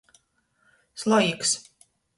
[1.03, 1.53] Slojiks.